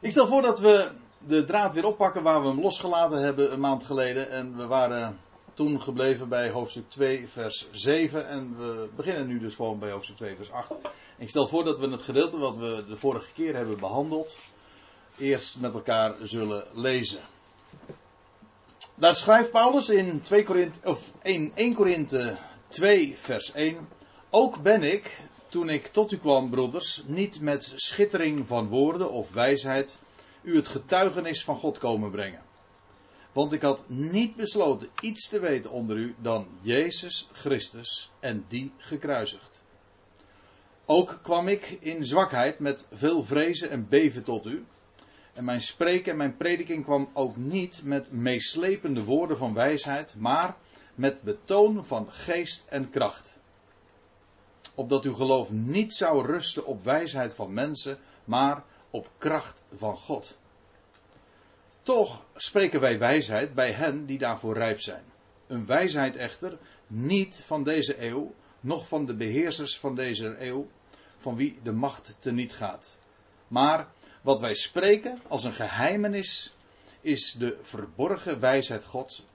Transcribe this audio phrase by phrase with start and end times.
[0.00, 3.60] Ik stel voor dat we de draad weer oppakken waar we hem losgelaten hebben een
[3.60, 4.30] maand geleden.
[4.30, 5.18] En we waren
[5.54, 8.28] toen gebleven bij hoofdstuk 2, vers 7.
[8.28, 10.70] En we beginnen nu dus gewoon bij hoofdstuk 2, vers 8.
[11.18, 14.36] ik stel voor dat we het gedeelte wat we de vorige keer hebben behandeld,
[15.16, 17.20] eerst met elkaar zullen lezen.
[18.94, 22.36] Daar schrijft Paulus in 2 Korinthe, of 1, 1 Korinthe
[22.68, 23.88] 2, vers 1.
[24.30, 29.32] Ook ben ik, toen ik tot u kwam, broeders, niet met schittering van woorden of
[29.32, 29.98] wijsheid,
[30.42, 32.42] u het getuigenis van God komen brengen.
[33.32, 38.72] Want ik had niet besloten iets te weten onder u dan Jezus Christus en die
[38.76, 39.62] gekruisigd.
[40.86, 44.64] Ook kwam ik in zwakheid met veel vrezen en beven tot u.
[45.32, 50.56] En mijn spreken en mijn prediking kwam ook niet met meeslepende woorden van wijsheid, maar
[50.94, 53.37] met betoon van geest en kracht.
[54.74, 60.38] Opdat uw geloof niet zou rusten op wijsheid van mensen, maar op kracht van God.
[61.82, 65.04] Toch spreken wij wijsheid bij hen die daarvoor rijp zijn.
[65.46, 70.68] Een wijsheid echter niet van deze eeuw, noch van de beheersers van deze eeuw,
[71.16, 72.98] van wie de macht teniet gaat.
[73.48, 73.88] Maar
[74.22, 76.52] wat wij spreken als een geheimenis
[77.00, 79.26] is de verborgen wijsheid Gods,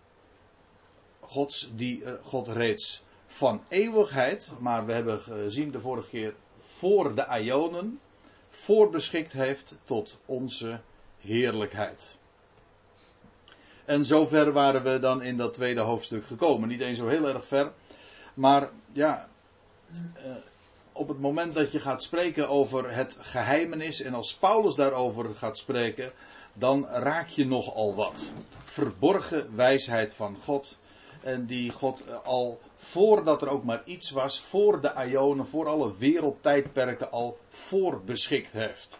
[1.19, 7.15] Gods die uh, God reeds van eeuwigheid, maar we hebben gezien de vorige keer voor
[7.15, 7.99] de Ionen,
[8.49, 10.79] voorbeschikt heeft tot onze
[11.19, 12.15] heerlijkheid.
[13.85, 16.69] En zover waren we dan in dat tweede hoofdstuk gekomen.
[16.69, 17.71] Niet eens zo heel erg ver.
[18.33, 19.27] Maar ja,
[19.91, 20.35] uh,
[20.91, 24.01] op het moment dat je gaat spreken over het geheimenis.
[24.01, 26.11] En als Paulus daarover gaat spreken.
[26.53, 28.31] Dan raak je nogal wat.
[28.63, 30.77] Verborgen wijsheid van God.
[31.23, 34.39] En die God eh, al voordat er ook maar iets was.
[34.39, 38.99] Voor de Ionen, voor alle wereldtijdperken al voorbeschikt heeft.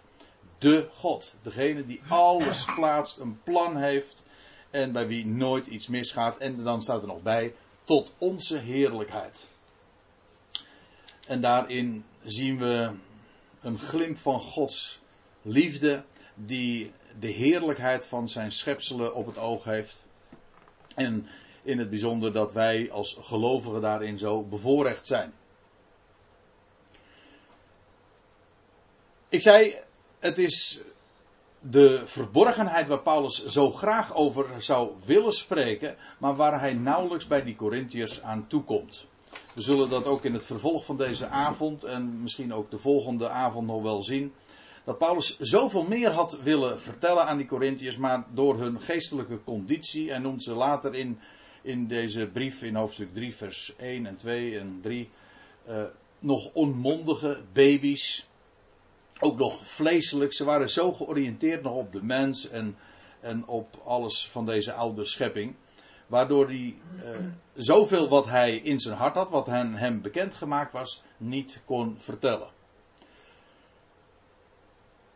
[0.57, 1.35] De God.
[1.41, 4.23] Degene die alles plaatst, een plan heeft
[4.69, 6.37] en bij wie nooit iets misgaat.
[6.37, 9.47] En dan staat er nog bij, tot onze heerlijkheid.
[11.27, 12.91] En daarin zien we
[13.61, 14.99] een glimp van Gods
[15.41, 16.03] liefde,
[16.35, 20.05] die de heerlijkheid van zijn schepselen op het oog heeft.
[20.95, 21.27] En
[21.63, 25.33] in het bijzonder dat wij als gelovigen daarin zo bevoorrecht zijn.
[29.29, 29.73] Ik zei,
[30.19, 30.81] het is
[31.59, 37.43] de verborgenheid waar Paulus zo graag over zou willen spreken, maar waar hij nauwelijks bij
[37.43, 39.07] die Corinthiërs aan toekomt.
[39.53, 43.29] We zullen dat ook in het vervolg van deze avond en misschien ook de volgende
[43.29, 44.33] avond nog wel zien.
[44.83, 50.11] Dat Paulus zoveel meer had willen vertellen aan die Corinthiërs, maar door hun geestelijke conditie,
[50.11, 51.19] en noemt ze later in,
[51.63, 55.09] in deze brief in hoofdstuk 3, vers 1 en 2 en 3,
[55.67, 55.87] uh, eh,
[56.19, 58.27] nog onmondige baby's
[59.19, 60.33] ook nog vleeselijk.
[60.33, 62.77] Ze waren zo georiënteerd nog op de mens en,
[63.19, 65.55] en op alles van deze oude schepping.
[66.07, 67.09] Waardoor hij uh,
[67.55, 72.47] zoveel wat hij in zijn hart had, wat hem, hem bekendgemaakt was, niet kon vertellen.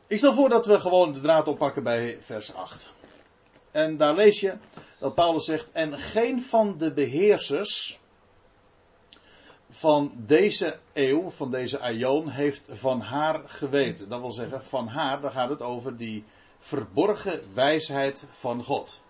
[0.07, 2.91] Ik stel voor dat we gewoon de draad oppakken bij vers 8.
[3.71, 4.53] En daar lees je
[4.97, 7.99] dat Paulus zegt: En geen van de beheersers
[9.69, 14.09] van deze eeuw, van deze aion, heeft van haar geweten.
[14.09, 16.23] Dat wil zeggen, van haar, daar gaat het over die
[16.57, 19.01] verborgen wijsheid van God.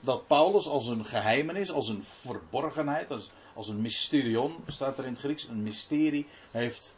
[0.00, 5.12] Dat Paulus als een geheimenis, als een verborgenheid, als, als een mysterion, staat er in
[5.12, 6.94] het Grieks, een mysterie, heeft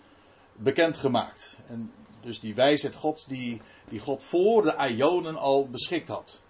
[0.52, 1.56] bekendgemaakt.
[1.66, 6.40] En dus die wijsheid Gods die, die God voor de Ionen al beschikt had.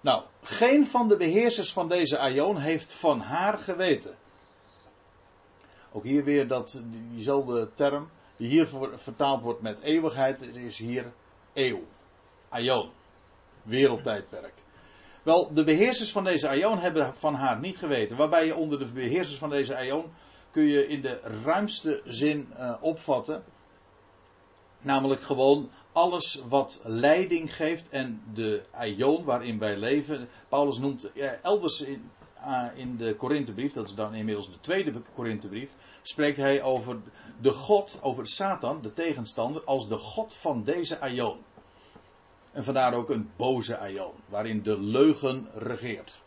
[0.00, 4.14] Nou, geen van de beheersers van deze Aion heeft van haar geweten.
[5.92, 11.12] Ook hier weer dat, diezelfde term, die hier vertaald wordt met eeuwigheid, is hier
[11.52, 11.82] eeuw.
[12.48, 12.90] Aion.
[13.62, 14.54] Wereldtijdperk.
[15.22, 18.16] Wel, de beheersers van deze Aion hebben van haar niet geweten.
[18.16, 20.12] Waarbij je onder de beheersers van deze Aion
[20.50, 23.44] kun je in de ruimste zin uh, opvatten.
[24.80, 30.28] Namelijk gewoon alles wat leiding geeft en de Aion waarin wij leven.
[30.48, 31.06] Paulus noemt
[31.42, 35.70] elders in, uh, in de Korinthebrief, dat is dan inmiddels de tweede Korinthebrief,
[36.02, 37.00] spreekt hij over
[37.40, 41.38] de God, over Satan, de tegenstander, als de God van deze Aion.
[42.52, 46.20] En vandaar ook een boze Aion, waarin de leugen regeert.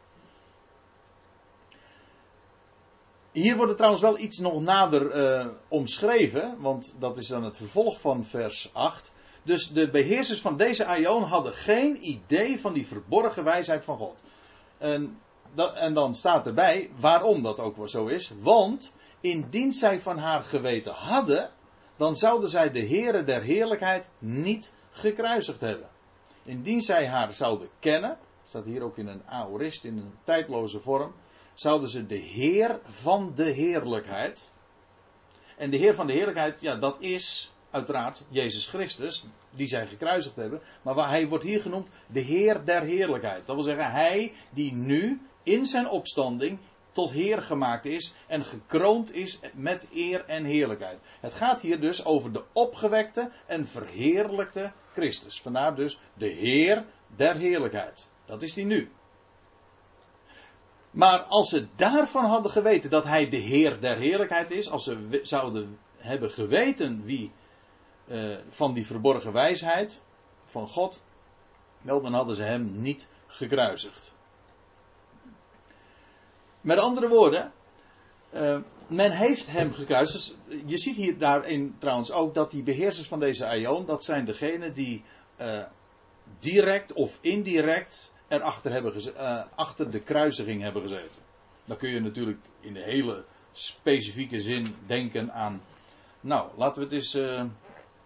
[3.32, 7.58] Hier wordt het trouwens wel iets nog nader uh, omschreven, want dat is dan het
[7.58, 9.14] vervolg van vers 8.
[9.44, 14.24] Dus de beheersers van deze Aion hadden geen idee van die verborgen wijsheid van God.
[14.78, 15.20] En,
[15.54, 18.32] dat, en dan staat erbij waarom dat ook wel zo is.
[18.40, 21.52] Want indien zij van haar geweten hadden,
[21.96, 25.90] dan zouden zij de Heere der Heerlijkheid niet gekruisigd hebben.
[26.44, 31.14] indien zij haar zouden kennen, staat hier ook in een aorist, in een tijdloze vorm,
[31.54, 34.52] zouden ze de Heer van de heerlijkheid.
[35.58, 40.36] En de Heer van de heerlijkheid, ja, dat is uiteraard Jezus Christus, die zij gekruisigd
[40.36, 40.62] hebben.
[40.82, 43.46] Maar waar hij wordt hier genoemd de Heer der heerlijkheid.
[43.46, 46.60] Dat wil zeggen, hij die nu in zijn opstanding
[46.92, 51.00] tot Heer gemaakt is en gekroond is met eer en heerlijkheid.
[51.20, 55.42] Het gaat hier dus over de opgewekte en verheerlijkte Christus.
[55.42, 56.86] Vandaar dus de Heer
[57.16, 58.10] der heerlijkheid.
[58.26, 58.92] Dat is die nu.
[60.92, 65.20] Maar als ze daarvan hadden geweten dat hij de Heer der heerlijkheid is, als ze
[65.24, 67.32] zouden hebben geweten wie
[68.08, 70.02] uh, van die verborgen wijsheid
[70.46, 71.02] van God,
[71.82, 74.14] wel dan hadden ze hem niet gekruisigd.
[76.62, 77.52] Met andere woorden,
[78.34, 80.36] uh, men heeft hem gekruisigd.
[80.66, 84.74] Je ziet hier daarin trouwens ook dat die beheersers van deze aion, dat zijn degenen
[84.74, 85.04] die
[85.42, 85.64] uh,
[86.40, 91.22] direct of indirect erachter hebben uh, achter de kruisiging hebben gezeten.
[91.66, 95.62] Dan kun je natuurlijk in de hele specifieke zin denken aan.
[96.22, 97.16] Nou, laten we het eens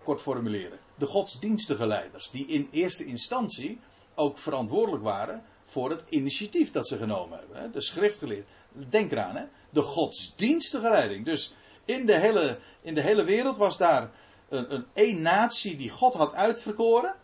[0.07, 0.79] kort formuleren.
[0.95, 3.79] De godsdienstige leiders, die in eerste instantie
[4.15, 7.71] ook verantwoordelijk waren voor het initiatief dat ze genomen hebben.
[7.71, 8.45] De schriftgeleerden.
[8.89, 9.43] Denk eraan, hè?
[9.69, 11.25] de godsdienstige leiding.
[11.25, 11.53] Dus
[11.85, 14.11] in de hele, in de hele wereld was daar
[14.49, 17.15] een, een, een natie die God had uitverkoren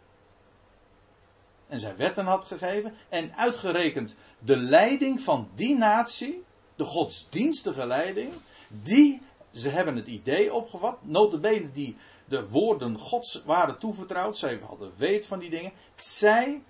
[1.68, 2.94] en zijn wetten had gegeven.
[3.10, 6.44] En uitgerekend de leiding van die natie,
[6.76, 8.34] de godsdienstige leiding,
[8.68, 9.22] die,
[9.52, 15.26] ze hebben het idee opgevat, notabene die de woorden Gods waren toevertrouwd, zij hadden weet
[15.26, 16.64] van die dingen, zij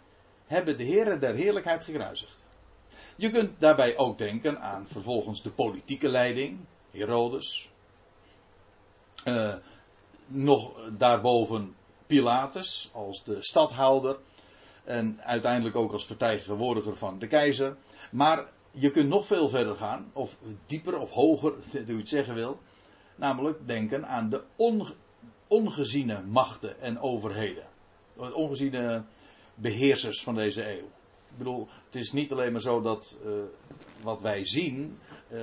[0.45, 2.44] hebben de Heer der Heerlijkheid gekruisigd.
[3.15, 6.59] Je kunt daarbij ook denken aan vervolgens de politieke leiding,
[6.91, 7.69] Herodes,
[9.25, 9.53] uh,
[10.27, 11.75] nog daarboven
[12.07, 14.17] Pilatus als de stadhouder,
[14.83, 17.77] en uiteindelijk ook als vertegenwoordiger van de keizer.
[18.11, 22.35] Maar je kunt nog veel verder gaan, of dieper of hoger, hoe je het zeggen
[22.35, 22.59] wil.
[23.15, 24.44] Namelijk denken aan de
[25.53, 27.63] ongeziene machten en overheden.
[28.15, 29.03] De ongeziene
[29.55, 30.85] beheersers van deze eeuw.
[31.29, 33.31] Ik bedoel, het is niet alleen maar zo dat uh,
[34.01, 35.00] wat wij zien
[35.31, 35.41] uh,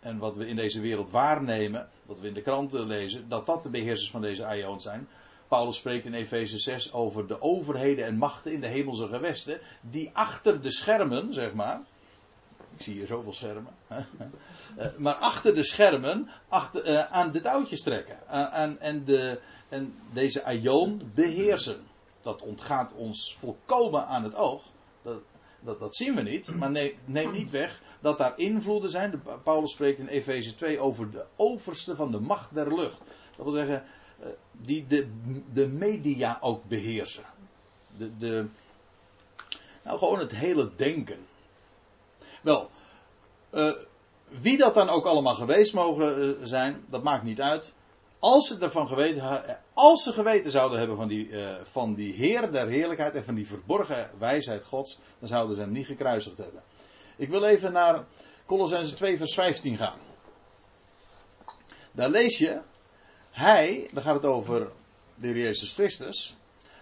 [0.00, 3.62] en wat we in deze wereld waarnemen, wat we in de kranten lezen, dat dat
[3.62, 5.08] de beheersers van deze eeuw zijn.
[5.48, 10.10] Paulus spreekt in Efeze 6 over de overheden en machten in de hemelse gewesten, die
[10.12, 11.80] achter de schermen, zeg maar,
[12.78, 17.82] ik zie hier zoveel schermen, eh, maar achter de schermen achter, uh, aan de touwtjes
[17.82, 21.86] trekken aan, en, de, en deze aion beheersen.
[22.20, 24.62] Dat ontgaat ons volkomen aan het oog.
[25.02, 25.18] Dat,
[25.60, 29.22] dat, dat zien we niet, maar neem, neem niet weg dat daar invloeden zijn.
[29.42, 33.00] Paulus spreekt in Efeze 2 over de overste van de macht der lucht.
[33.36, 33.84] Dat wil zeggen,
[34.20, 35.08] eh, die de,
[35.52, 37.24] de media ook beheersen.
[37.96, 38.46] De, de,
[39.84, 41.18] nou, gewoon het hele denken.
[42.42, 42.70] Wel,
[43.52, 43.72] uh,
[44.28, 47.72] wie dat dan ook allemaal geweest mogen uh, zijn, dat maakt niet uit.
[48.18, 51.30] Als ze ervan geweten, als ze geweten zouden hebben van die,
[51.62, 55.72] van die Heer der Heerlijkheid en van die verborgen wijsheid Gods, dan zouden ze hem
[55.72, 56.62] niet gekruisigd hebben.
[57.16, 58.04] Ik wil even naar
[58.46, 59.98] Colossense 2 vers 15 gaan.
[61.92, 62.60] Daar lees je
[63.30, 64.70] hij, dan gaat het over
[65.14, 66.36] de heer Jezus Christus.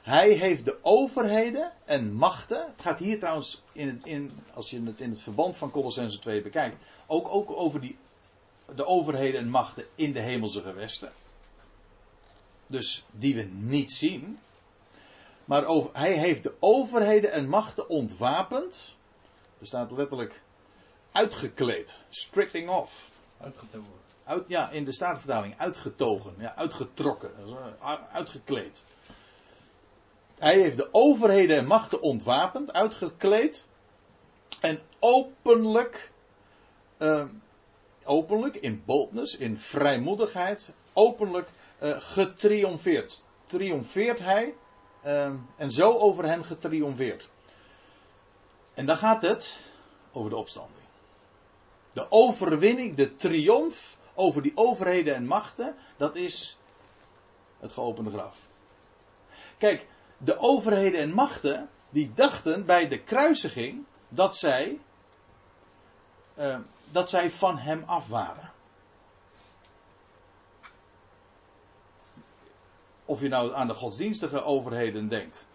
[0.07, 2.67] Hij heeft de overheden en machten.
[2.67, 6.43] Het gaat hier trouwens, in, in, als je het in het verband van Colossense 2
[6.43, 7.99] bekijkt, ook, ook over die,
[8.75, 11.13] de overheden en machten in de hemelse gewesten.
[12.67, 14.39] Dus die we niet zien.
[15.45, 18.97] Maar over, hij heeft de overheden en machten ontwapend.
[19.59, 20.43] Er staat letterlijk
[21.13, 22.01] uitgekleed.
[22.09, 23.11] Stripping off.
[23.41, 23.93] Uitgetogen.
[24.25, 27.31] Uit, ja, in de Statenvertaling uitgetogen, ja, uitgetrokken,
[28.13, 28.85] uitgekleed.
[30.39, 33.67] Hij heeft de overheden en machten ontwapend, uitgekleed
[34.61, 36.11] en openlijk,
[36.99, 37.25] uh,
[38.05, 41.49] openlijk in boldness, in vrijmoedigheid, openlijk
[41.83, 43.25] uh, getriomfeerd.
[43.45, 44.55] Triomfeert hij
[45.05, 47.29] uh, en zo over hen getriomfeerd.
[48.75, 49.59] En dan gaat het
[50.13, 50.87] over de opstanding.
[51.93, 56.59] De overwinning, de triomf over die overheden en machten, dat is
[57.61, 58.37] het geopende graf.
[59.59, 59.87] Kijk,
[60.19, 64.81] de overheden en machten, die dachten bij de kruisiging dat zij,
[66.39, 66.59] uh,
[66.91, 68.53] dat zij van hem af waren.
[73.05, 75.47] Of je nou aan de godsdienstige overheden denkt,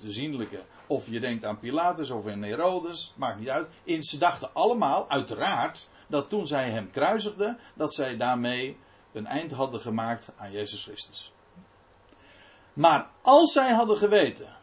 [0.00, 3.68] de zienlijke, of je denkt aan Pilatus of aan Herodes, maakt niet uit.
[3.82, 8.78] In, ze dachten allemaal, uiteraard, dat toen zij hem kruisigden, dat zij daarmee
[9.12, 11.32] een eind hadden gemaakt aan Jezus Christus.
[12.76, 14.56] Maar als zij hadden geweten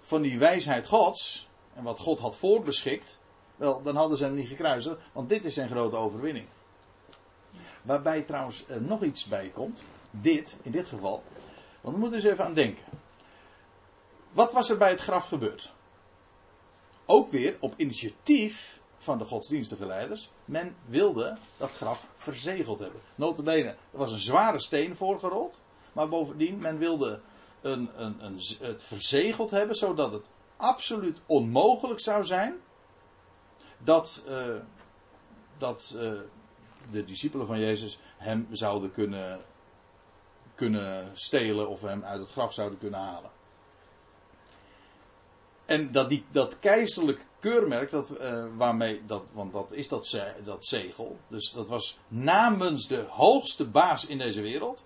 [0.00, 3.18] van die wijsheid Gods en wat God had voorbeschikt,
[3.56, 6.46] wel, dan hadden ze hem niet gekruisigd, want dit is zijn grote overwinning.
[7.82, 11.22] Waarbij trouwens er nog iets bij komt, dit, in dit geval,
[11.80, 12.84] want we moeten eens even aan denken.
[14.32, 15.72] Wat was er bij het graf gebeurd?
[17.06, 20.30] Ook weer op initiatief van de godsdienstige leiders.
[20.44, 23.00] Men wilde dat graf verzegeld hebben.
[23.14, 25.60] Notabene, er was een zware steen voorgerold.
[25.92, 27.20] Maar bovendien, men wilde
[27.62, 32.54] een, een, een, het verzegeld hebben, zodat het absoluut onmogelijk zou zijn
[33.78, 34.56] dat, uh,
[35.58, 36.12] dat uh,
[36.90, 39.40] de discipelen van Jezus hem zouden kunnen,
[40.54, 43.30] kunnen stelen of hem uit het graf zouden kunnen halen.
[45.64, 50.64] En dat, die, dat keizerlijk keurmerk, dat, uh, waarmee, dat, want dat is dat, dat
[50.64, 51.18] zegel.
[51.28, 54.84] Dus dat was namens de hoogste baas in deze wereld.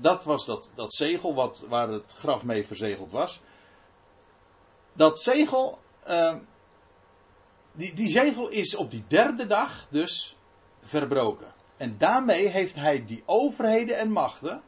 [0.00, 3.40] Dat was dat, dat zegel wat, waar het graf mee verzegeld was.
[4.92, 5.78] Dat zegel,
[6.08, 6.34] uh,
[7.72, 10.36] die, die zegel is op die derde dag dus
[10.80, 11.52] verbroken.
[11.76, 14.62] En daarmee heeft hij die overheden en machten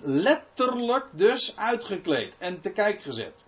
[0.00, 3.44] letterlijk dus uitgekleed en te kijk gezet.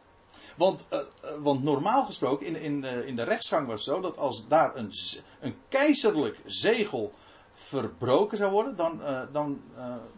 [0.57, 0.99] Want, uh,
[1.39, 4.77] want normaal gesproken, in, in, uh, in de rechtsgang was het zo dat als daar
[4.77, 4.93] een,
[5.41, 7.13] een keizerlijk zegel
[7.53, 9.01] verbroken zou worden, dan,
[9.33, 9.63] dan,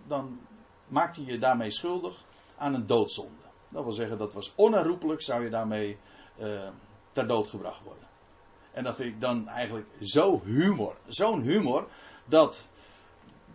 [0.07, 0.39] dan
[0.89, 2.25] maakte je daarmee schuldig
[2.57, 3.43] aan een doodzonde.
[3.69, 5.99] Dat wil zeggen, dat was onherroepelijk, zou je daarmee
[7.13, 8.09] ter dood gebracht worden.
[8.73, 11.87] En dat vind ik dan eigenlijk zo humor, zo'n humor,
[12.25, 12.67] dat,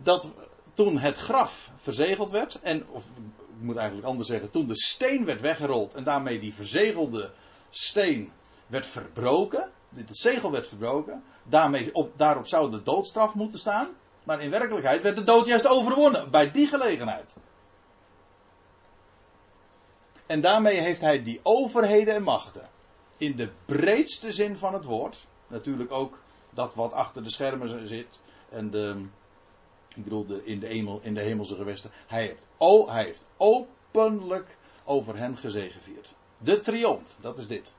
[0.02, 0.30] dat
[0.74, 5.24] toen het graf verzegeld werd, en, of ik moet eigenlijk anders zeggen, toen de steen
[5.24, 7.30] werd weggerold en daarmee die verzegelde
[7.70, 8.32] steen
[8.66, 13.88] werd verbroken, het zegel werd verbroken, daarmee op, daarop zou de doodstraf moeten staan,
[14.30, 17.34] maar in werkelijkheid werd de dood juist overwonnen bij die gelegenheid.
[20.26, 22.68] En daarmee heeft hij die overheden en machten,
[23.16, 26.18] in de breedste zin van het woord, natuurlijk ook
[26.50, 29.06] dat wat achter de schermen zit, en de,
[29.96, 31.90] ik bedoel, de, in, de in de hemelse gewesten.
[32.06, 36.14] Hij heeft, oh, hij heeft openlijk over hen gezegevierd.
[36.38, 37.72] De triomf, dat is dit.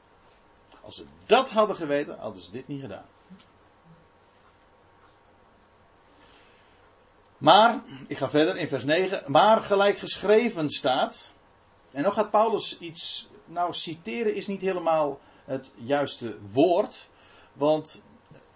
[0.82, 3.06] Als ze dat hadden geweten, hadden ze dit niet gedaan.
[7.42, 9.32] Maar, ik ga verder in vers 9.
[9.32, 11.34] Maar gelijk geschreven staat.
[11.92, 13.30] En dan gaat Paulus iets.
[13.46, 17.10] Nou, citeren is niet helemaal het juiste woord.
[17.54, 18.02] Want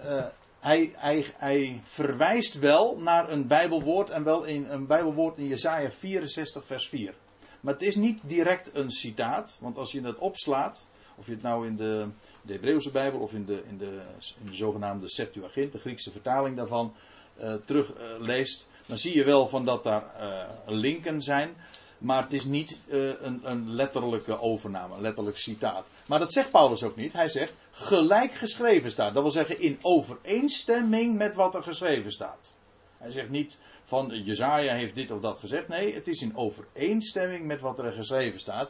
[0.01, 0.25] uh,
[0.60, 5.92] hij, hij, hij, verwijst wel naar een Bijbelwoord en wel in een Bijbelwoord in Jesaja
[5.92, 7.13] 64 vers 4.
[7.62, 11.42] Maar het is niet direct een citaat, want als je het opslaat, of je het
[11.42, 12.08] nou in de,
[12.42, 14.01] de Hebreeuwse Bijbel of in de, in, de,
[14.39, 16.94] in de zogenaamde Septuagint, de Griekse vertaling daarvan,
[17.42, 21.56] uh, terugleest, uh, dan zie je wel van dat daar uh, linken zijn.
[21.98, 25.89] Maar het is niet uh, een, een, letterlijke overname, een letterlijk citaat.
[26.08, 27.13] Maar dat zegt Paulus ook niet.
[27.13, 29.13] Hij zegt gelijk geschreven staat.
[29.13, 32.54] Dat wil zeggen in overeenstemming met wat er geschreven staat.
[32.98, 35.68] Hij zegt niet van Jezaja heeft dit of dat gezegd.
[35.68, 38.70] Nee, het is in overeenstemming met wat er geschreven staat.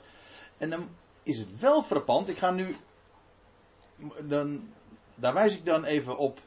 [0.57, 0.89] En dan
[1.23, 2.29] is het wel frappant.
[2.29, 2.75] Ik ga nu.
[4.23, 4.69] Dan,
[5.15, 6.39] daar wijs ik dan even op.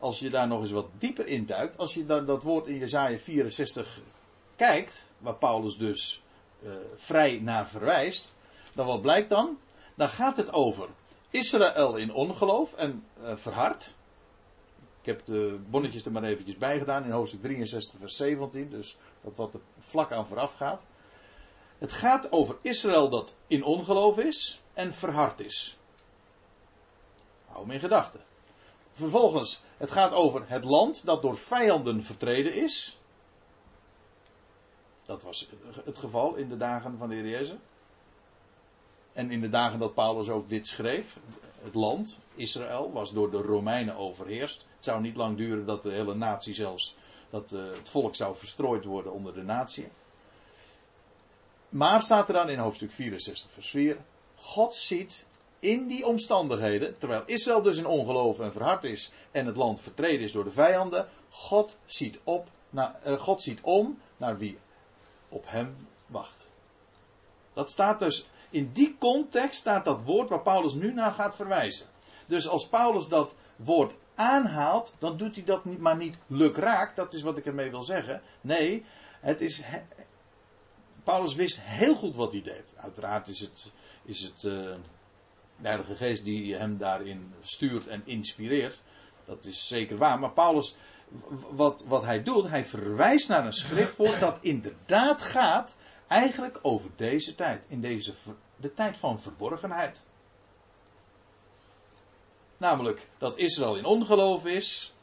[0.00, 1.78] Als je daar nog eens wat dieper induikt.
[1.78, 4.00] Als je dan dat woord in Jezaja 64
[4.56, 6.22] kijkt, waar Paulus dus
[6.62, 8.34] uh, vrij naar verwijst,
[8.74, 9.58] dan wat blijkt dan?
[9.94, 10.88] Dan gaat het over
[11.30, 13.94] Israël in ongeloof en uh, verhard.
[15.00, 18.96] Ik heb de bonnetjes er maar eventjes bij gedaan in hoofdstuk 63 vers 17, dus
[19.20, 20.84] dat wat er vlak aan vooraf gaat.
[21.78, 25.78] Het gaat over Israël dat in ongeloof is en verhard is.
[27.46, 28.20] Hou hem in gedachten.
[28.90, 32.98] Vervolgens, het gaat over het land dat door vijanden vertreden is.
[35.04, 35.48] Dat was
[35.84, 37.56] het geval in de dagen van de Heer.
[39.12, 41.18] En in de dagen dat Paulus ook dit schreef,
[41.62, 44.66] het land, Israël, was door de Romeinen overheerst.
[44.74, 46.96] Het zou niet lang duren dat de hele natie zelfs,
[47.30, 49.88] dat uh, het volk zou verstrooid worden onder de natie.
[51.68, 53.96] Maar staat er dan in hoofdstuk 64, vers 4,
[54.34, 55.24] God ziet
[55.60, 60.20] in die omstandigheden, terwijl Israël dus in ongeloof en verhard is en het land vertreden
[60.20, 64.58] is door de vijanden, God ziet, op naar, uh, God ziet om naar wie
[65.28, 65.76] op hem
[66.06, 66.48] wacht.
[67.52, 71.86] Dat staat dus, in die context staat dat woord waar Paulus nu naar gaat verwijzen.
[72.26, 77.22] Dus als Paulus dat woord aanhaalt, dan doet hij dat maar niet lukraak, dat is
[77.22, 78.22] wat ik ermee wil zeggen.
[78.40, 78.84] Nee,
[79.20, 79.62] het is,
[81.04, 82.74] Paulus wist heel goed wat hij deed.
[82.76, 83.72] Uiteraard is het,
[84.04, 84.74] is het uh,
[85.62, 88.82] de Heilige Geest die hem daarin stuurt en inspireert.
[89.24, 90.18] Dat is zeker waar.
[90.18, 90.76] Maar Paulus
[91.50, 95.76] wat, wat hij doet, hij verwijst naar een schriftwoord dat inderdaad gaat
[96.06, 98.12] eigenlijk over deze tijd, in deze,
[98.56, 100.02] de tijd van verborgenheid.
[102.56, 104.94] Namelijk dat Israël in ongeloof is,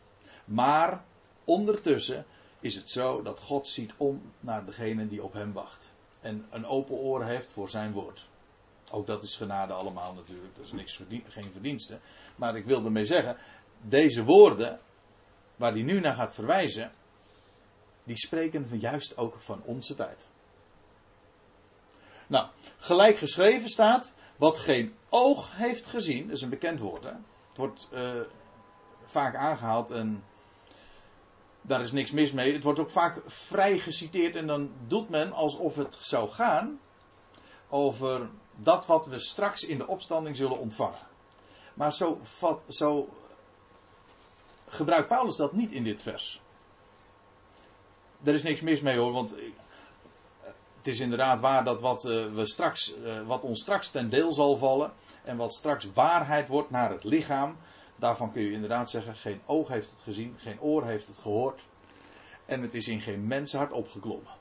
[0.45, 1.03] maar
[1.43, 2.25] ondertussen
[2.59, 5.87] is het zo dat God ziet om naar degene die op hem wacht.
[6.21, 8.27] En een open oor heeft voor zijn woord.
[8.91, 12.00] Ook dat is genade allemaal natuurlijk, dat is niks geen verdienste.
[12.36, 13.38] Maar ik wil ermee zeggen,
[13.82, 14.79] deze woorden,
[15.56, 16.91] waar hij nu naar gaat verwijzen,
[18.03, 20.27] die spreken juist ook van onze tijd.
[22.27, 27.12] Nou, gelijk geschreven staat, wat geen oog heeft gezien, dat is een bekend woord hè.
[27.48, 28.22] Het wordt uh,
[29.06, 30.24] vaak aangehaald en
[31.62, 32.53] daar is niks mis mee.
[32.53, 36.79] Het wordt ook vaak vrij geciteerd en dan doet men alsof het zou gaan
[37.70, 41.07] over dat wat we straks in de opstanding zullen ontvangen.
[41.73, 43.09] Maar zo, vat, zo
[44.67, 46.41] gebruikt Paulus dat niet in dit vers.
[48.23, 49.33] Er is niks mis mee hoor, want
[50.77, 54.31] het is inderdaad waar dat wat, uh, we straks, uh, wat ons straks ten deel
[54.31, 54.91] zal vallen
[55.23, 57.57] en wat straks waarheid wordt naar het lichaam,
[57.95, 61.65] daarvan kun je inderdaad zeggen, geen oog heeft het gezien, geen oor heeft het gehoord
[62.45, 64.31] en het is in geen mensenhart opgekomen.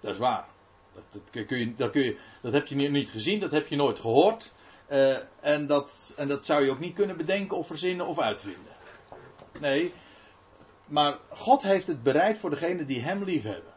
[0.00, 0.54] Dat is waar.
[0.96, 1.20] Dat,
[1.76, 4.52] dat, dat, heb je niet gezien, dat heb je nooit gehoord.
[4.90, 8.72] Uh, en, dat, en dat zou je ook niet kunnen bedenken of verzinnen of uitvinden.
[9.60, 9.92] Nee,
[10.86, 13.74] maar God heeft het bereid voor degenen die Hem lief hebben.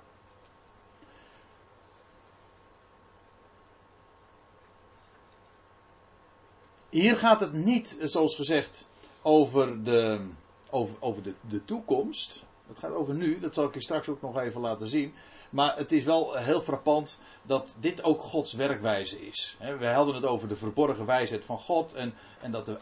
[6.90, 8.88] Hier gaat het niet, zoals gezegd,
[9.22, 10.30] over de,
[10.70, 12.44] over, over de, de toekomst.
[12.68, 15.14] Het gaat over nu, dat zal ik je straks ook nog even laten zien.
[15.50, 19.58] Maar het is wel heel frappant dat dit ook Gods werkwijze is.
[19.80, 21.94] We hadden het over de verborgen wijsheid van God.
[21.94, 22.80] En, en dat de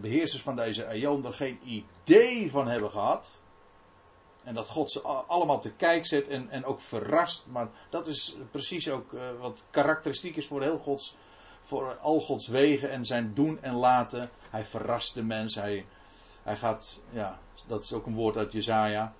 [0.00, 3.40] beheersers van deze aion er geen idee van hebben gehad.
[4.44, 7.44] En dat God ze allemaal te kijk zet en, en ook verrast.
[7.46, 11.16] Maar dat is precies ook uh, wat karakteristiek is voor heel Gods,
[11.62, 14.30] voor al Gods wegen en zijn doen en laten.
[14.50, 15.54] Hij verrast de mens.
[15.54, 15.86] Hij,
[16.42, 19.14] hij gaat, ja, dat is ook een woord uit Jezaja.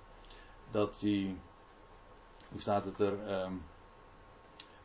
[0.71, 1.35] Dat hij,
[2.53, 3.41] hoe staat het er?
[3.43, 3.63] Um,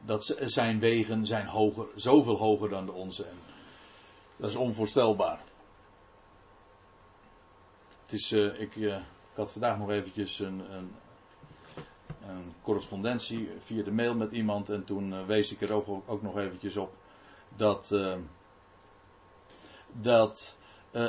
[0.01, 3.25] dat zijn wegen zijn hoger, zoveel hoger dan de onze.
[3.25, 3.37] En
[4.37, 5.41] dat is onvoorstelbaar.
[8.03, 10.95] Het is, ik, uh, ik had vandaag nog eventjes een, een,
[12.63, 14.71] correspondentie via de mail met iemand.
[14.71, 15.73] En toen uh, wees ik er
[16.07, 16.93] ook, nog eventjes op
[17.57, 18.15] dat, uh,
[19.93, 20.57] dat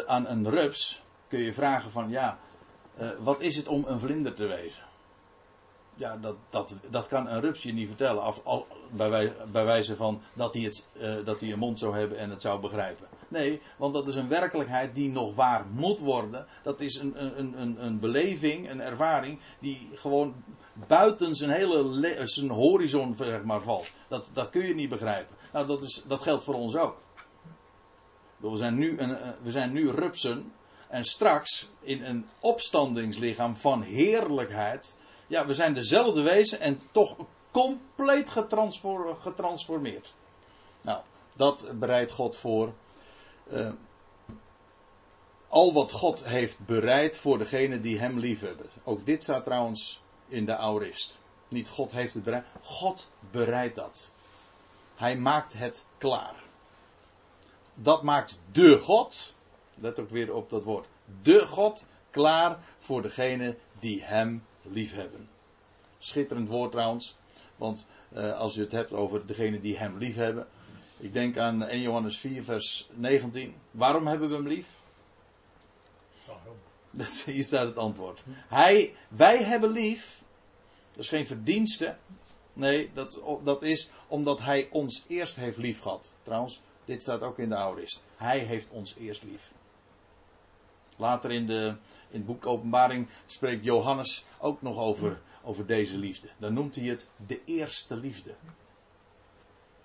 [0.06, 2.40] aan een rups kun je vragen van ja,
[3.20, 4.89] wat is het om een vlinder te wezen?
[6.00, 8.22] Ja, dat, dat, dat kan een rups je niet vertellen.
[8.24, 10.88] Af, al, bij, wij, wijze van dat hij, het,
[11.26, 13.08] dat hij een mond zou hebben en het zou begrijpen.
[13.28, 16.46] Nee, want dat is een werkelijkheid die nog waar moet worden.
[16.64, 20.44] Dat is een, een, een, een beleving, een ervaring die gewoon
[20.88, 23.92] buiten zijn hele zijn horizon zeg maar, valt.
[24.08, 25.36] Dat, dat kun je niet begrijpen.
[25.54, 26.98] Nou, dat, is, dat geldt voor ons ook.
[28.38, 30.52] We zijn, nu een, we zijn nu rupsen.
[30.88, 34.98] En straks in een opstandingslichaam van heerlijkheid.
[35.30, 37.16] Ja, we zijn dezelfde wezen en toch
[37.52, 38.30] compleet
[39.20, 40.14] getransformeerd.
[40.82, 41.02] Nou,
[41.36, 42.74] dat bereidt God voor.
[43.52, 43.72] Uh,
[45.48, 48.70] al wat God heeft bereid voor degenen die hem liefhebben.
[48.84, 51.20] Ook dit staat trouwens in de Aurist.
[51.48, 54.12] Niet God heeft het bereid, God bereidt dat.
[54.96, 56.36] Hij maakt het klaar.
[57.74, 59.36] Dat maakt de God,
[59.76, 60.88] let ook weer op dat woord,
[61.22, 65.30] de God klaar voor degenen die hem liefhebben.
[65.98, 67.16] Schitterend woord trouwens,
[67.56, 70.48] want uh, als je het hebt over degenen die hem liefhebben,
[70.98, 73.56] ik denk aan 1 Johannes 4, vers 19.
[73.72, 74.68] Waarom hebben we hem lief?
[76.26, 76.58] Waarom?
[77.26, 78.24] Hier staat het antwoord.
[78.48, 80.22] Hij, wij hebben lief.
[80.92, 81.98] Dat is geen verdienste.
[82.54, 86.12] Nee, dat, dat is omdat hij ons eerst heeft lief gehad.
[86.24, 88.02] Trouwens, dit staat ook in de Oudist.
[88.16, 89.52] Hij heeft ons eerst lief.
[91.00, 91.76] Later in, de,
[92.10, 96.30] in het boek Openbaring spreekt Johannes ook nog over, over deze liefde.
[96.38, 98.36] Dan noemt hij het de eerste liefde.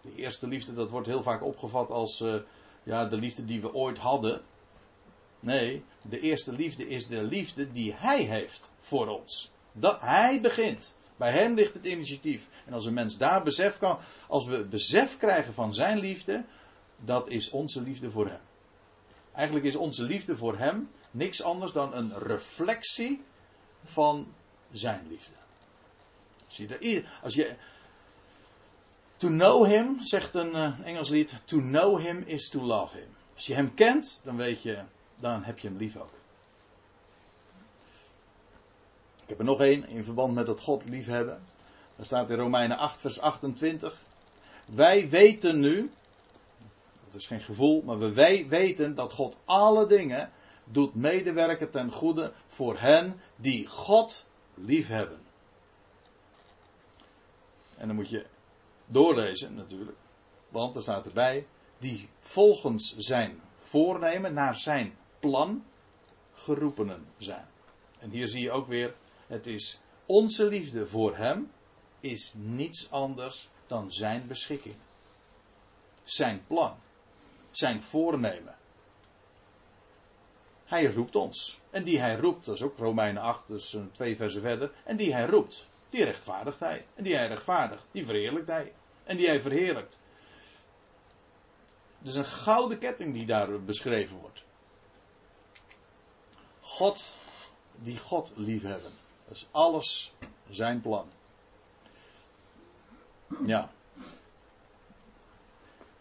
[0.01, 2.35] De eerste liefde, dat wordt heel vaak opgevat als uh,
[2.83, 4.43] ja, de liefde die we ooit hadden.
[5.41, 9.51] Nee, de eerste liefde is de liefde die Hij heeft voor ons.
[9.73, 10.95] Dat Hij begint.
[11.17, 12.49] Bij Hem ligt het initiatief.
[12.67, 13.99] En als een mens daar besef kan,
[14.29, 16.45] als we besef krijgen van Zijn liefde,
[17.05, 18.41] dat is onze liefde voor Hem.
[19.33, 23.23] Eigenlijk is onze liefde voor Hem niks anders dan een reflectie
[23.85, 24.33] van
[24.73, 25.35] Zijn liefde.
[26.47, 27.57] Zie je, als je,
[29.17, 33.09] To know him, zegt een uh, Engels lied, to know him is to love him.
[33.35, 34.79] Als je hem kent, dan weet je,
[35.17, 36.13] dan heb je hem lief ook.
[39.23, 41.43] Ik heb er nog één in verband met het God liefhebben.
[41.97, 44.03] Daar staat in Romeinen 8, vers 28.
[44.65, 45.91] Wij weten nu,
[47.07, 50.31] dat is geen gevoel, maar wij weten dat God alle dingen
[50.65, 55.21] doet medewerken ten goede voor hen die God liefhebben.
[57.77, 58.27] En dan moet je
[58.87, 59.99] doorlezen natuurlijk,
[60.49, 61.47] want er staat erbij,
[61.79, 65.65] die volgens zijn voornemen naar zijn plan
[66.33, 67.47] geroepenen zijn.
[67.99, 68.95] En hier zie je ook weer,
[69.27, 71.51] het is onze liefde voor hem
[72.01, 74.77] is niets anders dan zijn beschikking.
[76.03, 76.77] Zijn plan.
[77.51, 78.57] Zijn voornemen.
[80.65, 81.61] Hij roept ons.
[81.71, 84.73] En die hij roept, dat is ook Romeinen 8, dus twee versen verder.
[84.85, 86.87] En die hij roept, die rechtvaardigt hij.
[86.95, 88.73] En die hij rechtvaardigt, die verheerlijkt hij.
[89.05, 89.99] En die hij verheerlijkt.
[91.99, 94.45] Het is een gouden ketting die daar beschreven wordt.
[96.61, 97.15] God,
[97.75, 98.93] die God liefhebben.
[99.25, 100.13] Dat is alles
[100.51, 101.09] zijn plan.
[103.47, 103.71] Ja.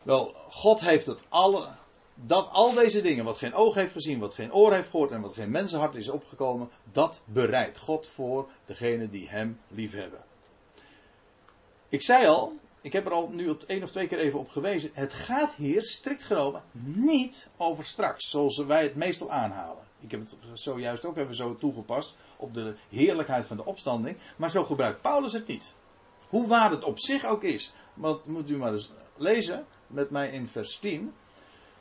[0.01, 1.75] Wel, God heeft het alle,
[2.15, 5.21] dat al deze dingen, wat geen oog heeft gezien, wat geen oor heeft gehoord en
[5.21, 10.23] wat geen mensenhart is opgekomen, dat bereidt God voor degenen die Hem liefhebben.
[11.89, 14.89] Ik zei al, ik heb er al nu één of twee keer even op gewezen,
[14.93, 19.83] het gaat hier strikt genomen niet over straks, zoals wij het meestal aanhalen.
[19.99, 24.49] Ik heb het zojuist ook even zo toegepast op de heerlijkheid van de opstanding, maar
[24.49, 25.73] zo gebruikt Paulus het niet.
[26.29, 27.73] Hoe waar het op zich ook is.
[27.93, 31.13] Want moet u maar eens lezen met mij in vers 10.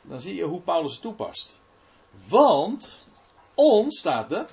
[0.03, 1.59] Dan zie je hoe Paulus het toepast.
[2.29, 3.05] Want
[3.53, 4.49] ons staat er.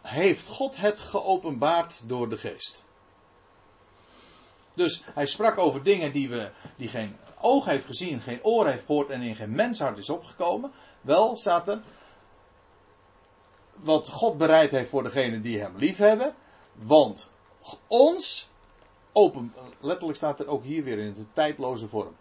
[0.00, 2.84] Heeft God het geopenbaard door de geest.
[4.74, 8.84] Dus hij sprak over dingen die, we, die geen oog heeft gezien, geen oor heeft
[8.84, 10.72] gehoord en in geen menshart is opgekomen.
[11.00, 11.82] Wel staat er.
[13.74, 16.34] Wat God bereid heeft voor degenen die hem lief hebben.
[16.74, 17.30] Want
[17.86, 18.48] ons
[19.12, 22.16] open, letterlijk staat er ook hier weer in de tijdloze vorm.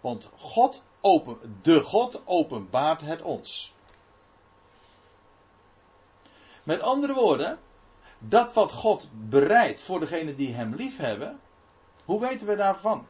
[0.00, 3.74] Want God open, de God openbaart het ons.
[6.62, 7.58] Met andere woorden,
[8.18, 11.40] dat wat God bereidt voor degenen die hem lief hebben,
[12.04, 13.06] hoe weten we daarvan?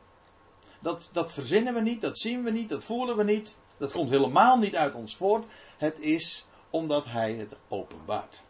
[0.81, 3.57] Dat, dat verzinnen we niet, dat zien we niet, dat voelen we niet.
[3.77, 5.47] Dat komt helemaal niet uit ons voort.
[5.77, 8.43] Het is omdat hij het openbaart.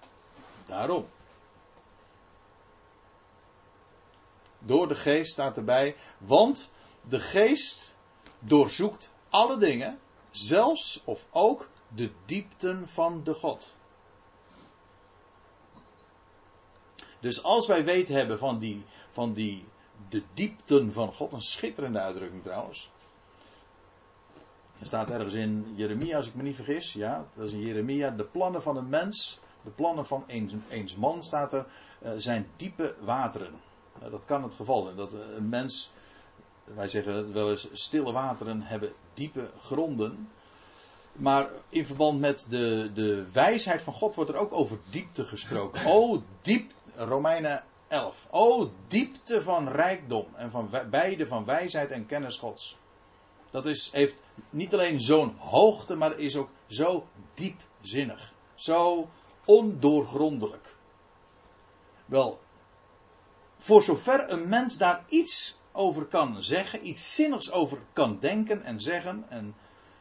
[0.66, 1.08] Daarom.
[4.58, 5.96] Door de geest staat erbij.
[6.18, 6.70] Want
[7.08, 7.89] de geest
[8.40, 9.98] doorzoekt alle dingen.
[10.30, 13.74] Zelfs of ook de diepten van de God.
[17.20, 19.64] Dus als wij weten hebben van die, van die,
[20.08, 22.90] de diepten van God, een schitterende uitdrukking trouwens.
[24.78, 28.10] Er staat ergens in Jeremia, als ik me niet vergis, ja, dat is in Jeremia,
[28.10, 30.24] de plannen van een mens, de plannen van
[30.68, 31.66] eens, man staat er,
[32.02, 33.54] uh, zijn diepe wateren.
[34.10, 34.96] Dat kan het geval zijn.
[34.96, 35.92] Dat een mens,
[36.74, 40.30] wij zeggen het wel eens, stille wateren hebben diepe gronden.
[41.12, 45.86] Maar in verband met de, de wijsheid van God wordt er ook over diepte gesproken.
[45.92, 48.26] O diep, Romeinen 11.
[48.30, 52.76] O diepte van rijkdom en van beide van wijsheid en kennis Gods.
[53.50, 58.32] Dat is, heeft niet alleen zo'n hoogte, maar is ook zo diepzinnig.
[58.54, 59.08] Zo
[59.44, 60.76] ondoorgrondelijk.
[62.06, 62.40] Wel,
[63.58, 68.80] voor zover een mens daar iets over kan zeggen, iets zinnigs over kan denken en
[68.80, 69.54] zeggen en,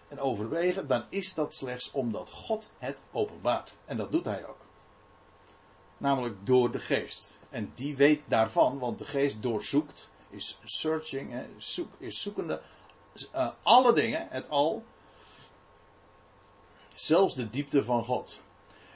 [0.07, 3.75] en overwegen, dan is dat slechts omdat God het openbaart.
[3.85, 4.65] En dat doet hij ook.
[5.97, 7.37] Namelijk door de geest.
[7.49, 11.45] En die weet daarvan, want de geest doorzoekt, is searching,
[11.97, 12.61] is zoekende
[13.35, 14.83] uh, alle dingen, het al,
[16.93, 18.41] zelfs de diepte van God.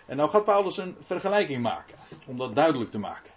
[0.05, 1.95] En nou gaat Paulus een vergelijking maken,
[2.27, 3.31] om dat duidelijk te maken.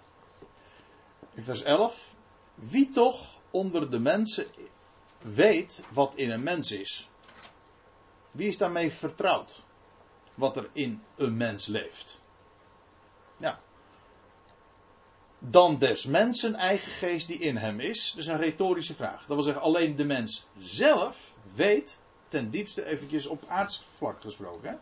[1.34, 2.14] In vers 11.
[2.56, 4.46] Wie toch onder de mensen
[5.22, 7.08] weet wat in een mens is?
[8.30, 9.64] Wie is daarmee vertrouwd?
[10.34, 12.20] Wat er in een mens leeft?
[13.36, 13.60] Ja.
[15.38, 18.12] Dan des mensen eigen geest die in hem is.
[18.12, 19.18] Dus een retorische vraag.
[19.18, 24.70] Dat wil zeggen, alleen de mens zelf weet, ten diepste eventjes op aardsvlak gesproken.
[24.70, 24.76] Hè?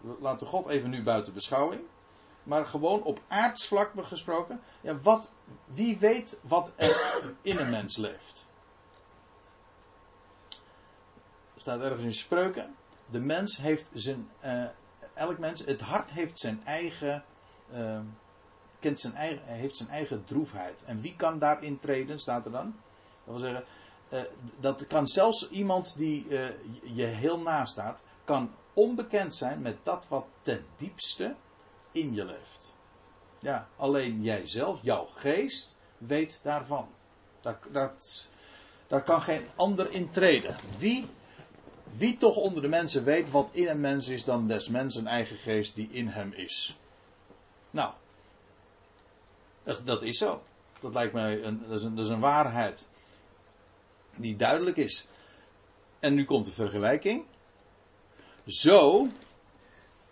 [0.00, 1.82] We laten God even nu buiten beschouwing
[2.48, 4.60] maar gewoon op aardsvlak gesproken.
[4.80, 5.30] Ja, wat,
[5.64, 8.46] wie weet wat er in een mens leeft?
[11.54, 12.74] Er staat ergens in spreuken.
[13.10, 14.28] De mens heeft zijn.
[14.44, 14.64] Uh,
[15.14, 17.24] elk mens, het hart heeft zijn eigen.
[17.72, 18.00] Uh,
[18.78, 20.84] kent zijn eigen, heeft zijn eigen droefheid.
[20.84, 22.74] En wie kan daarin treden, staat er dan?
[23.24, 23.64] Dat wil zeggen,
[24.08, 24.20] uh,
[24.60, 26.28] dat kan zelfs iemand die
[26.82, 31.34] je heel naast staat, kan onbekend zijn met dat wat ten diepste
[31.92, 32.74] in je leeft.
[33.38, 36.88] Ja, alleen jijzelf, jouw geest, weet daarvan.
[37.40, 38.28] Dat, dat,
[38.86, 40.56] daar kan geen ander in treden.
[40.78, 41.06] Wie,
[41.84, 45.36] wie toch onder de mensen weet wat in een mens is dan des mensen eigen
[45.36, 46.76] geest die in hem is?
[47.70, 47.92] Nou,
[49.62, 50.42] dat, dat is zo.
[50.80, 52.86] Dat lijkt mij een, dat is een, dat is een waarheid
[54.16, 55.06] die duidelijk is.
[55.98, 57.24] En nu komt de vergelijking.
[58.46, 59.08] Zo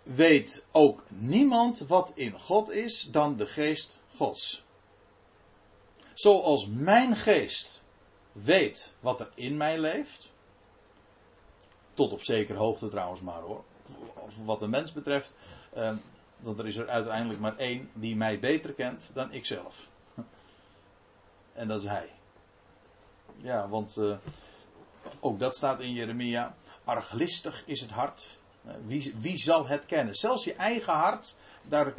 [0.07, 4.65] weet ook niemand wat in God is dan de geest Gods.
[6.15, 7.83] Zoals mijn geest
[8.33, 10.31] weet wat er in mij leeft.
[11.95, 13.65] Tot op zekere hoogte trouwens maar hoor.
[14.45, 15.35] Wat de mens betreft.
[15.73, 15.93] Eh,
[16.37, 19.89] want er is er uiteindelijk maar één die mij beter kent dan ikzelf.
[21.53, 22.11] En dat is hij.
[23.37, 24.17] Ja, want uh,
[25.21, 26.55] ook dat staat in Jeremia.
[26.85, 28.39] Arglistig is het hart.
[28.67, 30.15] Uh, wie, wie zal het kennen?
[30.15, 31.95] Zelfs je eigen hart, daar,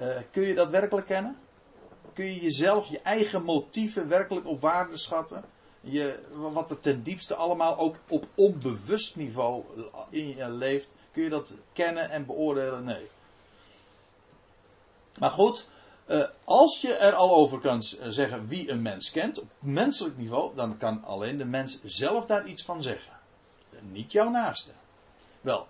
[0.00, 1.36] uh, kun je dat werkelijk kennen?
[2.12, 5.44] Kun je jezelf, je eigen motieven werkelijk op waarde schatten?
[5.80, 9.64] Je, wat er ten diepste allemaal ook op onbewust niveau
[10.10, 12.84] in je leeft, kun je dat kennen en beoordelen?
[12.84, 13.08] Nee.
[15.18, 15.66] Maar goed,
[16.44, 20.76] als je er al over kan zeggen wie een mens kent, op menselijk niveau, dan
[20.76, 23.12] kan alleen de mens zelf daar iets van zeggen.
[23.80, 24.72] Niet jouw naaste.
[25.40, 25.66] Wel,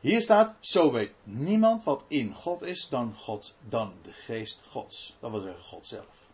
[0.00, 5.16] hier staat, zo weet niemand wat in God is dan God, dan de geest Gods.
[5.20, 6.26] Dat wil zeggen God zelf.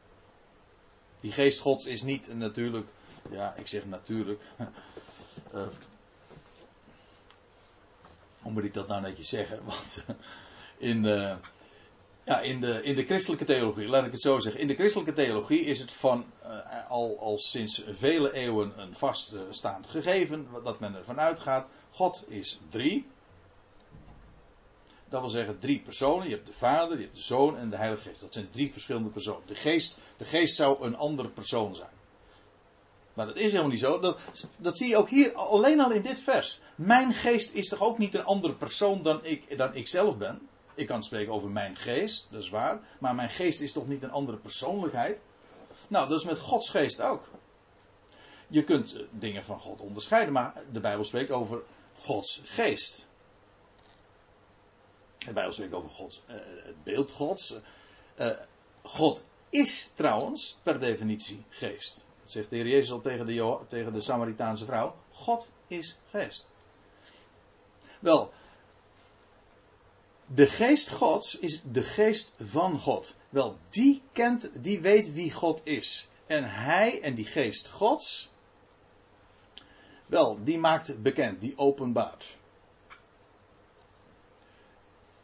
[1.20, 2.86] Die geest Gods is niet natuurlijk,
[3.30, 4.42] ja, ik zeg natuurlijk.
[4.58, 4.66] Uh,
[8.42, 9.64] hoe moet ik dat nou netjes zeggen?
[9.66, 10.02] Want
[10.78, 11.36] in, uh,
[12.24, 14.60] ja, in de, in de christelijke theologie, laat ik het zo zeggen.
[14.60, 16.24] In de christelijke theologie is het van
[16.88, 21.68] al, al sinds vele eeuwen een vaststaand gegeven, dat men ervan uitgaat.
[21.90, 23.06] God is drie.
[25.14, 26.28] Dat wil zeggen drie personen.
[26.28, 28.20] Je hebt de Vader, je hebt de Zoon en de Heilige Geest.
[28.20, 29.42] Dat zijn drie verschillende personen.
[29.46, 31.90] De geest, de geest zou een andere persoon zijn.
[33.14, 34.00] Maar dat is helemaal niet zo.
[34.00, 34.18] Dat,
[34.56, 36.60] dat zie je ook hier alleen al in dit vers.
[36.74, 40.48] Mijn geest is toch ook niet een andere persoon dan ik, dan ik zelf ben?
[40.74, 42.80] Ik kan spreken over mijn geest, dat is waar.
[42.98, 45.18] Maar mijn geest is toch niet een andere persoonlijkheid?
[45.88, 47.28] Nou, dat is met Gods geest ook.
[48.48, 51.62] Je kunt eh, dingen van God onderscheiden, maar de Bijbel spreekt over
[51.94, 53.12] Gods geest.
[55.24, 56.34] De Bijbel spreekt over Gods, uh,
[56.64, 57.54] het beeld Gods.
[58.18, 58.30] Uh,
[58.82, 62.04] God is trouwens per definitie geest.
[62.22, 64.94] Dat zegt de Heer Jezus al tegen de, tegen de Samaritaanse vrouw.
[65.10, 66.50] God is geest.
[68.00, 68.32] Wel,
[70.26, 73.14] de geest Gods is de geest van God.
[73.28, 76.08] Wel, die kent, die weet wie God is.
[76.26, 78.28] En hij en die geest Gods,
[80.06, 82.36] wel, die maakt bekend, die openbaart.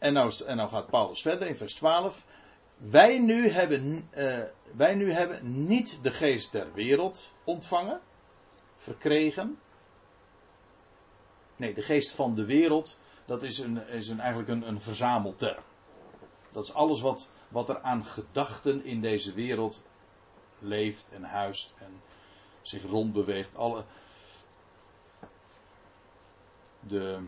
[0.00, 2.24] En nou, en nou gaat Paulus verder in vers 12.
[2.76, 4.38] Wij nu, hebben, uh,
[4.76, 8.00] wij nu hebben niet de geest der wereld ontvangen,
[8.76, 9.58] verkregen.
[11.56, 15.62] Nee, de geest van de wereld dat is, een, is een, eigenlijk een, een verzamelterm.
[16.52, 19.82] Dat is alles wat, wat er aan gedachten in deze wereld
[20.58, 22.02] leeft en huist en
[22.62, 23.56] zich rondbeweegt.
[23.56, 23.84] Alle,
[26.80, 27.26] de,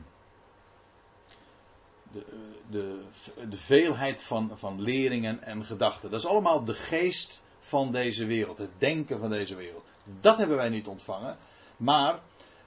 [2.71, 3.01] de,
[3.49, 6.11] de, veelheid van, van leringen en gedachten.
[6.11, 9.85] Dat is allemaal de geest van deze wereld, het denken van deze wereld.
[10.21, 11.37] Dat hebben wij niet ontvangen,
[11.77, 12.21] maar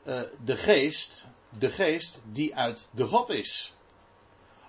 [0.03, 1.27] uh, de geest
[1.57, 3.73] de geest die uit de God is.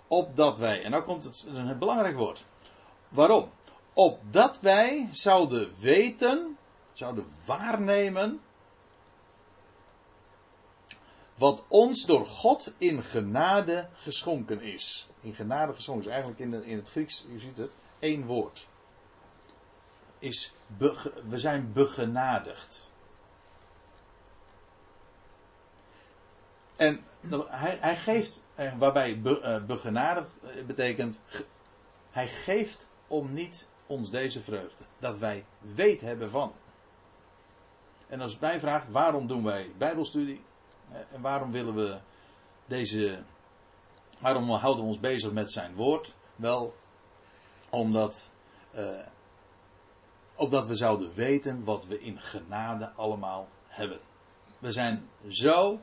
[0.06, 2.44] Opdat wij, en nou komt het een belangrijk woord.
[3.08, 3.50] Waarom?
[3.92, 6.56] Opdat wij zouden weten,
[6.92, 8.40] zouden waarnemen.
[11.36, 15.08] Wat ons door God in genade geschonken is.
[15.20, 18.68] In genade geschonken is eigenlijk in, in het Grieks, u ziet het, één woord.
[20.18, 20.54] Is
[21.28, 22.92] we zijn begenadigd.
[26.76, 27.04] En
[27.46, 31.20] hij, hij geeft, eh, waarbij be, uh, begenadigd eh, betekent,
[32.10, 34.84] hij geeft om niet ons deze vreugde.
[34.98, 36.52] Dat wij weet hebben van.
[38.08, 40.44] En als mij vraagt, waarom doen wij bijbelstudie?
[40.92, 41.98] En waarom willen we
[42.66, 43.22] deze,
[44.18, 46.14] waarom houden we ons bezig met zijn woord?
[46.36, 46.74] Wel,
[47.70, 48.30] omdat,
[48.74, 49.00] uh,
[50.34, 54.00] opdat we zouden weten wat we in genade allemaal hebben.
[54.58, 55.80] We zijn zo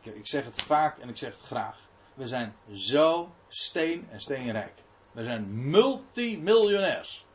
[0.00, 1.88] ik, ik zeg het vaak en ik zeg het graag.
[2.14, 4.74] We zijn zo steen en steenrijk.
[5.12, 7.26] We zijn multimiljonairs.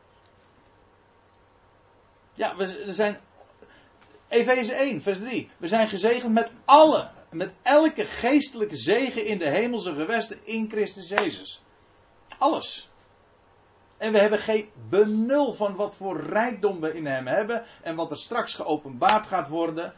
[2.34, 3.20] Ja, we zijn.
[4.34, 5.50] Efeze 1, vers 3.
[5.58, 11.10] We zijn gezegend met alle, met elke geestelijke zegen in de hemelse gewesten in Christus
[11.10, 11.64] Jezus.
[12.38, 12.90] Alles.
[13.98, 17.66] En we hebben geen benul van wat voor rijkdom we in hem hebben.
[17.82, 19.94] En wat er straks geopenbaard gaat worden.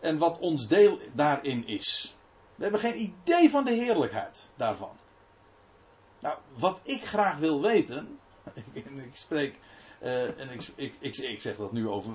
[0.00, 2.16] En wat ons deel daarin is.
[2.54, 4.96] We hebben geen idee van de heerlijkheid daarvan.
[6.20, 8.18] Nou, wat ik graag wil weten.
[9.08, 9.58] ik spreek.
[10.02, 12.12] Uh, en ik, ik, ik, zeg dat nu over.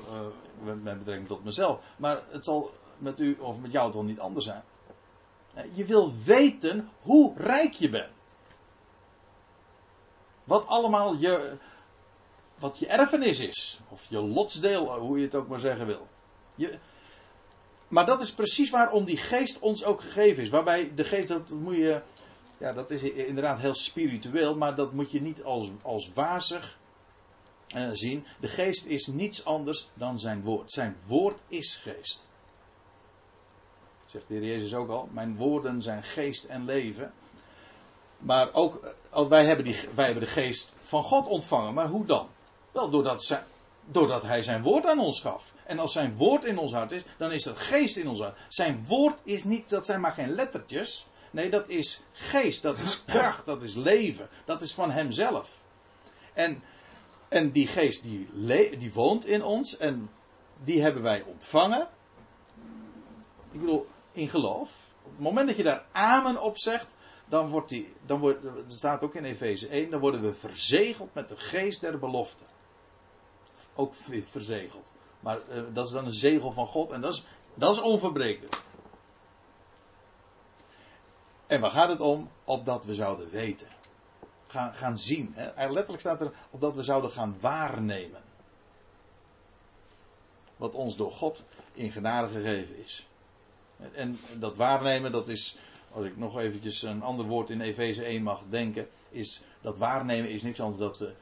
[0.63, 1.81] Uh, met betrekking tot mezelf.
[1.97, 4.63] Maar het zal met u of met jou toch niet anders zijn.
[5.73, 8.11] Je wil weten hoe rijk je bent.
[10.43, 11.57] Wat allemaal je,
[12.59, 13.79] wat je erfenis is.
[13.89, 16.07] Of je lotsdeel, hoe je het ook maar zeggen wil.
[16.55, 16.79] Je,
[17.87, 20.49] maar dat is precies waarom die geest ons ook gegeven is.
[20.49, 22.01] Waarbij de geest, dat moet je,
[22.57, 26.77] ja, dat is inderdaad heel spiritueel, maar dat moet je niet als, als wazig
[27.73, 28.25] eh, zien.
[28.39, 30.71] De geest is niets anders dan zijn woord.
[30.71, 32.29] Zijn woord is geest.
[34.05, 37.13] Zegt de Heer Jezus ook al: Mijn woorden zijn geest en leven.
[38.17, 41.73] Maar ook, eh, wij hebben, die, wij hebben de geest van God ontvangen.
[41.73, 42.27] Maar hoe dan?
[42.71, 43.41] Wel, doordat,
[43.85, 45.53] doordat Hij zijn woord aan ons gaf.
[45.65, 48.37] En als zijn woord in ons hart is, dan is er geest in ons hart.
[48.47, 51.07] Zijn woord is niet, dat zijn maar geen lettertjes.
[51.31, 54.29] Nee, dat is geest, dat is kracht, dat is leven.
[54.45, 55.63] Dat is van Hemzelf.
[56.33, 56.63] En,
[57.33, 58.27] en die geest die,
[58.77, 60.09] die woont in ons en
[60.63, 61.87] die hebben wij ontvangen.
[63.51, 64.91] Ik bedoel, in geloof.
[65.03, 66.93] Op het moment dat je daar amen op zegt,
[67.25, 71.13] dan wordt die, dan wordt, er staat ook in Efeze 1, dan worden we verzegeld
[71.13, 72.43] met de geest der belofte.
[73.75, 73.93] Ook
[74.25, 74.91] verzegeld.
[75.19, 78.61] Maar uh, dat is dan een zegel van God en dat is, dat is onverbrekelijk.
[81.47, 82.29] En waar gaat het om?
[82.43, 83.67] Opdat we zouden weten.
[84.53, 85.33] Gaan, gaan zien.
[85.35, 85.67] Hè?
[85.67, 88.21] Letterlijk staat er opdat we zouden gaan waarnemen.
[90.55, 93.07] Wat ons door God in genade gegeven is.
[93.93, 95.57] En dat waarnemen, dat is,
[95.91, 100.29] als ik nog eventjes een ander woord in Efeze 1 mag denken, is dat waarnemen
[100.29, 101.13] is niks anders dan dat we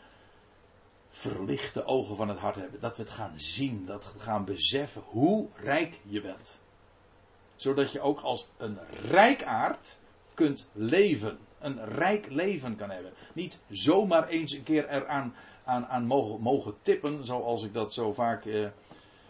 [1.09, 2.79] verlichte ogen van het hart hebben.
[2.79, 6.59] Dat we het gaan zien, dat we gaan beseffen hoe rijk je bent.
[7.55, 9.99] Zodat je ook als een rijkaard
[10.41, 11.37] kunt leven.
[11.59, 13.11] Een rijk leven kan hebben.
[13.33, 18.13] Niet zomaar eens een keer eraan aan, aan mogen, mogen tippen, zoals ik dat zo
[18.13, 18.67] vaak eh,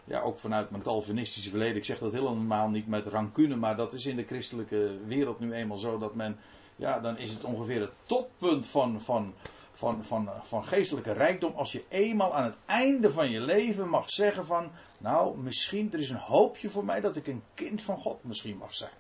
[0.03, 1.75] ja, ook vanuit mijn Calvinistische verleden.
[1.75, 5.53] Ik zeg dat helemaal niet met rancune, maar dat is in de christelijke wereld nu
[5.53, 6.37] eenmaal zo dat men,
[6.75, 9.33] ja, dan is het ongeveer het toppunt van, van,
[9.73, 11.53] van, van, van geestelijke rijkdom.
[11.55, 15.99] Als je eenmaal aan het einde van je leven mag zeggen van, nou, misschien, er
[15.99, 18.91] is een hoopje voor mij dat ik een kind van God misschien mag zijn.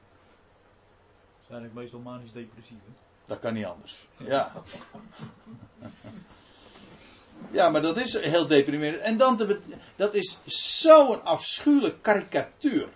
[1.51, 2.77] Zijn ik meestal manisch depressief?
[3.25, 4.07] Dat kan niet anders.
[4.17, 4.51] Ja.
[7.51, 9.01] Ja, maar dat is heel deprimerend.
[9.01, 9.59] En dan te,
[9.95, 12.89] dat is zo'n afschuwelijk karikatuur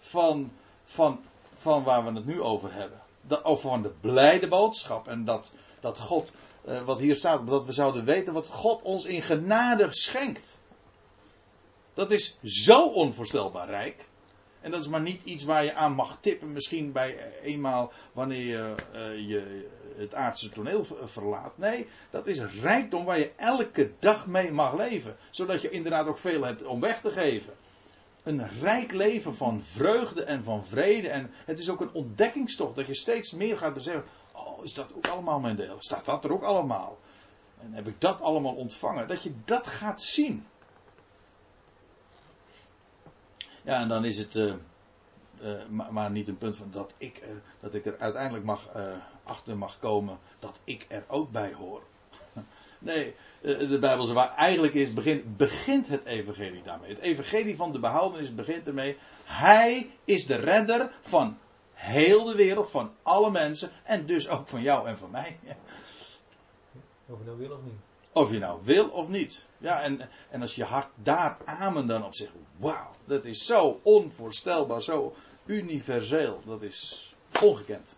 [0.00, 0.52] van,
[0.84, 1.20] van,
[1.54, 3.00] van waar we het nu over hebben.
[3.42, 5.08] Over van de blijde boodschap.
[5.08, 6.32] En dat, dat God,
[6.64, 10.58] uh, wat hier staat, dat we zouden weten wat God ons in genade schenkt.
[11.94, 14.08] Dat is zo onvoorstelbaar rijk.
[14.60, 18.46] En dat is maar niet iets waar je aan mag tippen, misschien bij eenmaal wanneer
[18.46, 21.58] je, uh, je het aardse toneel verlaat.
[21.58, 25.16] Nee, dat is rijkdom waar je elke dag mee mag leven.
[25.30, 27.54] Zodat je inderdaad ook veel hebt om weg te geven.
[28.22, 31.08] Een rijk leven van vreugde en van vrede.
[31.08, 34.04] En het is ook een ontdekkingstocht dat je steeds meer gaat beseffen.
[34.32, 35.76] Oh, is dat ook allemaal mijn deel?
[35.78, 36.98] Staat dat er ook allemaal?
[37.60, 39.08] En heb ik dat allemaal ontvangen?
[39.08, 40.46] Dat je dat gaat zien.
[43.62, 44.34] Ja, en dan is het.
[44.34, 44.52] Uh,
[45.42, 47.28] uh, maar, niet een punt van dat ik, uh,
[47.60, 48.68] dat ik er uiteindelijk mag,
[49.22, 51.82] achter mag komen dat ik er ook bij hoor.
[52.78, 56.90] nee, de Bijbel waar eigenlijk is, begint, begint het evangelie daarmee.
[56.90, 58.96] Het evangelie van de behoudenis begint ermee.
[59.24, 61.38] Hij is de redder van
[61.72, 65.38] heel de wereld, van alle mensen en dus ook van jou en van mij.
[67.06, 67.89] Of nou wil of niet.
[68.12, 69.46] Of je nou wil of niet.
[69.58, 73.80] Ja, en, en als je hart daar amen dan op zegt, wauw, dat is zo
[73.82, 75.14] onvoorstelbaar, zo
[75.46, 77.96] universeel, dat is ongekend.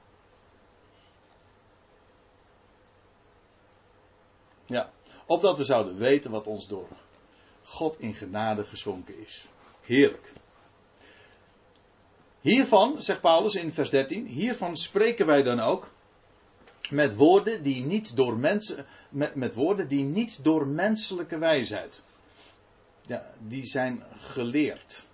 [4.67, 4.92] Ja,
[5.27, 6.88] opdat we zouden weten wat ons door
[7.63, 9.44] God in genade geschonken is.
[9.81, 10.33] Heerlijk.
[12.40, 15.92] Hiervan, zegt Paulus in vers 13, hiervan spreken wij dan ook
[16.90, 22.02] met woorden die niet door mensen, met, met woorden die niet door menselijke wijsheid.
[23.06, 25.06] Ja, die zijn geleerd.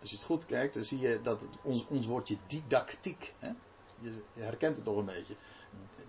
[0.00, 3.50] Als je het goed kijkt, dan zie je dat ons, ons woordje didactiek, hè?
[4.00, 5.34] je herkent het nog een beetje,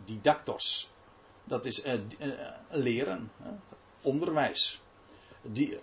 [0.05, 0.89] didactos,
[1.43, 3.49] dat is uh, uh, leren, hè?
[4.01, 4.81] onderwijs.
[5.41, 5.79] Die,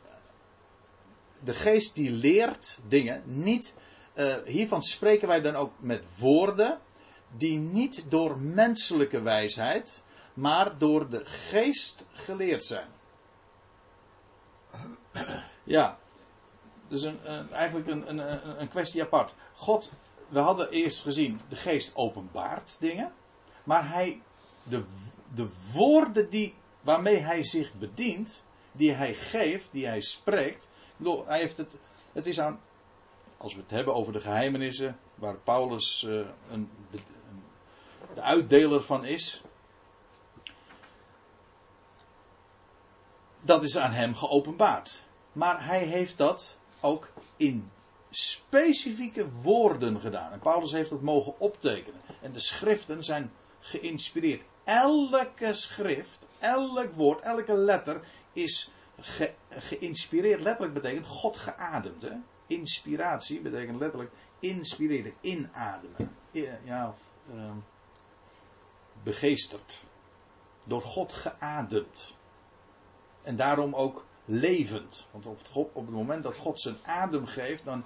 [1.42, 3.74] de geest die leert dingen niet.
[4.14, 6.80] Uh, hiervan spreken wij dan ook met woorden
[7.36, 10.02] die niet door menselijke wijsheid,
[10.34, 12.88] maar door de geest geleerd zijn.
[15.64, 15.98] Ja,
[16.88, 17.18] dus een,
[17.52, 19.34] eigenlijk een, een, een kwestie apart.
[19.54, 19.92] God,
[20.28, 23.12] we hadden eerst gezien, de geest openbaart dingen,
[23.64, 24.22] maar hij,
[24.62, 24.84] de,
[25.34, 30.68] de woorden die, waarmee hij zich bedient, die hij geeft, die hij spreekt,
[31.26, 31.76] hij heeft het,
[32.12, 32.60] het is aan,
[33.36, 36.70] als we het hebben over de geheimenissen, waar Paulus uh, een,
[38.14, 39.42] de uitdeler van is,
[43.40, 45.02] dat is aan hem geopenbaard.
[45.32, 47.70] Maar hij heeft dat ook in
[48.10, 50.32] specifieke woorden gedaan.
[50.32, 52.00] En Paulus heeft dat mogen optekenen.
[52.20, 54.42] En de schriften zijn geïnspireerd.
[54.64, 58.00] Elke schrift, elk woord, elke letter
[58.32, 58.70] is
[59.48, 60.40] geïnspireerd.
[60.40, 62.06] Letterlijk betekent God geademd.
[62.46, 66.16] Inspiratie betekent letterlijk inspireren, inademen.
[66.64, 67.00] Ja, of,
[67.34, 67.52] uh,
[69.02, 69.80] begeesterd.
[70.64, 72.14] Door God geademd.
[73.22, 75.06] En daarom ook levend.
[75.10, 77.84] Want op het, op het moment dat God zijn adem geeft, dan.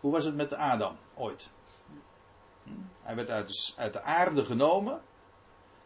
[0.00, 1.48] Hoe was het met Adam ooit?
[2.64, 2.70] Hm?
[3.02, 5.00] Hij werd uit de, uit de aarde genomen.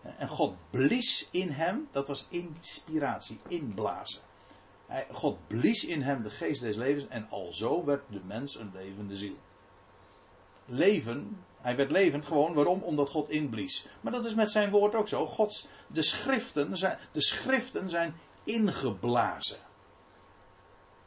[0.02, 4.22] En God blies in hem, dat was inspiratie, inblazen.
[5.10, 9.16] God blies in hem de geest des levens en alzo werd de mens een levende
[9.16, 9.36] ziel.
[10.66, 12.82] Leven, hij werd levend gewoon, waarom?
[12.82, 13.86] Omdat God inblies.
[14.00, 15.26] Maar dat is met zijn woord ook zo.
[15.26, 18.14] Gods, de schriften zijn, de schriften zijn
[18.44, 19.58] ingeblazen.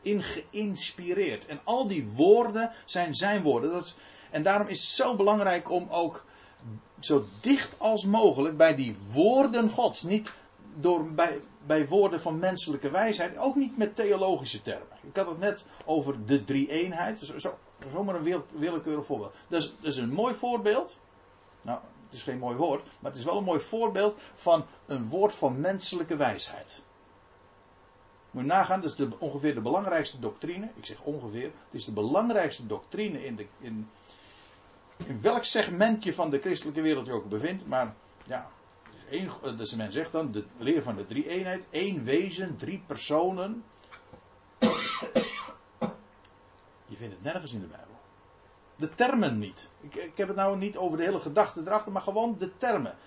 [0.02, 1.46] Ingeïnspireerd.
[1.46, 3.72] En al die woorden zijn zijn woorden.
[3.72, 3.96] Dat
[4.30, 6.26] en daarom is het zo belangrijk om ook
[7.00, 10.04] zo dicht als mogelijk bij die woorden Gods.
[10.04, 10.34] Niet
[10.76, 13.38] door, bij, bij woorden van menselijke wijsheid.
[13.38, 14.98] Ook niet met theologische termen.
[15.02, 17.20] Ik had het net over de drie-eenheid.
[17.20, 17.58] Zo, zo,
[17.92, 19.34] zomaar een willekeurig voorbeeld.
[19.48, 21.00] Dat is, dat is een mooi voorbeeld.
[21.62, 22.84] Nou, het is geen mooi woord.
[22.84, 26.82] Maar het is wel een mooi voorbeeld van een woord van menselijke wijsheid.
[28.32, 30.70] Moet nagaan, dat is de, ongeveer de belangrijkste doctrine.
[30.76, 33.90] Ik zeg ongeveer, het is de belangrijkste doctrine in, de, in,
[35.06, 37.68] in welk segmentje van de christelijke wereld je ook bevindt.
[37.68, 38.50] Maar ja,
[38.92, 42.84] dus, één, dus men zegt dan de leer van de drie eenheid, één wezen, drie
[42.86, 43.64] personen.
[47.00, 47.96] Vindt het nergens in de Bijbel.
[48.76, 49.70] De termen niet.
[49.82, 52.98] Ik, ik heb het nou niet over de hele gedachte erachter, maar gewoon de termen.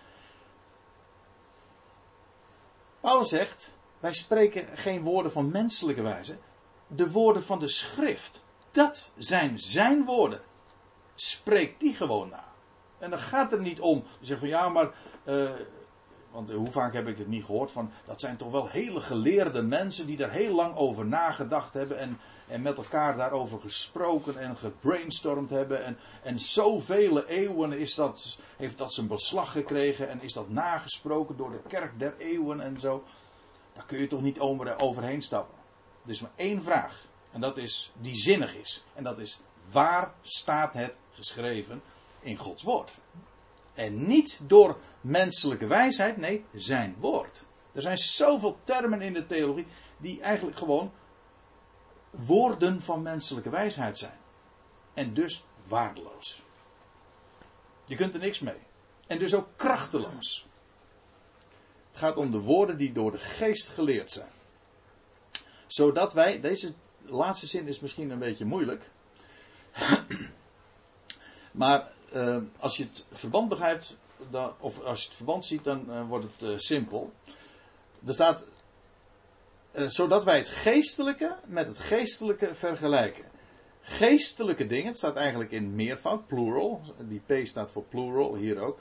[3.01, 6.39] Paulus zegt, wij spreken geen woorden van menselijke wijze.
[6.87, 8.45] De woorden van de schrift.
[8.71, 10.41] Dat zijn zijn woorden.
[11.15, 12.45] Spreek die gewoon na.
[12.99, 14.05] En dan gaat het niet om.
[14.21, 14.95] Zeg van ja, maar.
[15.25, 15.51] Uh,
[16.33, 17.91] want hoe vaak heb ik het niet gehoord van.
[18.05, 21.99] Dat zijn toch wel hele geleerde mensen die daar heel lang over nagedacht hebben.
[21.99, 22.19] En,
[22.49, 25.85] en met elkaar daarover gesproken en gebrainstormd hebben.
[25.85, 30.09] En, en zoveel eeuwen is dat, heeft dat zijn beslag gekregen.
[30.09, 33.05] En is dat nagesproken door de kerk der eeuwen en zo.
[33.73, 34.41] Daar kun je toch niet
[34.79, 35.55] overheen stappen.
[36.05, 37.07] Er is maar één vraag.
[37.33, 38.85] En dat is die zinnig is.
[38.95, 41.83] En dat is waar staat het geschreven
[42.21, 42.95] in Gods woord?
[43.75, 47.45] En niet door menselijke wijsheid, nee, zijn woord.
[47.73, 49.67] Er zijn zoveel termen in de theologie
[49.97, 50.93] die eigenlijk gewoon
[52.11, 54.19] woorden van menselijke wijsheid zijn.
[54.95, 56.43] En dus waardeloos.
[57.85, 58.59] Je kunt er niks mee.
[59.07, 60.47] En dus ook krachteloos.
[61.89, 64.31] Het gaat om de woorden die door de geest geleerd zijn.
[65.67, 68.91] Zodat wij, deze laatste zin is misschien een beetje moeilijk.
[71.53, 73.97] maar uh, als je het verband begrijpt,
[74.31, 77.13] dan, of als je het verband ziet, dan uh, wordt het uh, simpel.
[78.07, 78.45] Er staat,
[79.73, 83.25] zodat wij het geestelijke met het geestelijke vergelijken.
[83.81, 86.81] Geestelijke dingen, het staat eigenlijk in meervoud, plural.
[86.99, 88.79] Die P staat voor plural, hier ook.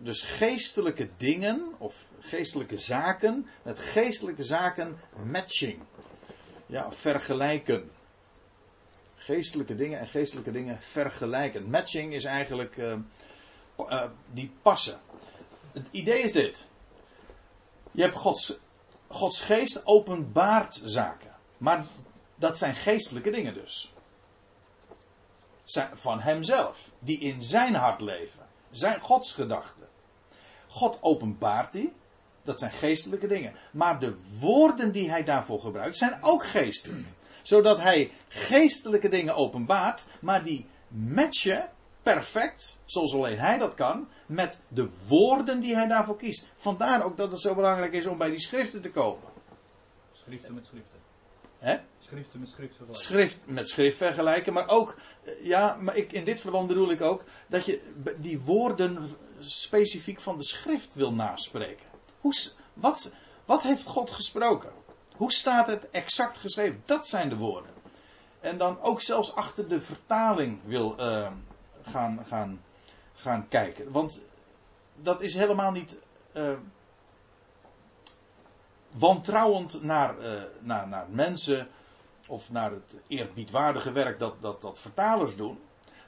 [0.00, 5.78] Dus geestelijke dingen of geestelijke zaken met geestelijke zaken matching.
[6.66, 7.90] Ja, vergelijken.
[9.28, 11.70] Geestelijke dingen en geestelijke dingen vergelijken.
[11.70, 12.94] Matching is eigenlijk uh,
[13.78, 15.00] uh, die passen.
[15.72, 16.66] Het idee is dit.
[17.90, 18.58] Je hebt Gods,
[19.08, 21.34] Gods geest openbaart zaken.
[21.58, 21.84] Maar
[22.34, 23.92] dat zijn geestelijke dingen dus.
[25.94, 26.90] Van hemzelf.
[26.98, 29.88] Die in zijn hart leven zijn Gods gedachten.
[30.68, 31.92] God openbaart die.
[32.42, 33.54] Dat zijn geestelijke dingen.
[33.70, 37.06] Maar de woorden die hij daarvoor gebruikt zijn ook geestelijk.
[37.48, 41.70] Zodat hij geestelijke dingen openbaart, maar die matchen
[42.02, 46.46] perfect, zoals alleen hij dat kan, met de woorden die hij daarvoor kiest.
[46.56, 49.22] Vandaar ook dat het zo belangrijk is om bij die schriften te komen.
[50.12, 50.98] Schriften met schriften.
[51.58, 51.76] Hè?
[51.98, 53.04] Schriften met schrift vergelijken.
[53.04, 57.00] Schrift met schrift vergelijken, maar ook, eh, ja, maar ik, in dit verband bedoel ik
[57.00, 59.08] ook dat je die woorden
[59.40, 61.86] specifiek van de schrift wil naspreken.
[62.20, 62.34] Hoe,
[62.72, 63.12] wat,
[63.44, 64.72] wat heeft God gesproken?
[65.18, 66.82] Hoe staat het exact geschreven?
[66.84, 67.70] Dat zijn de woorden.
[68.40, 71.32] En dan ook zelfs achter de vertaling wil eh,
[71.82, 72.64] gaan, gaan,
[73.14, 73.92] gaan kijken.
[73.92, 74.20] Want
[74.94, 76.00] dat is helemaal niet
[76.32, 76.52] eh,
[78.90, 81.68] wantrouwend naar, eh, naar, naar mensen
[82.28, 85.60] of naar het eerbiedwaardige werk dat, dat, dat vertalers doen.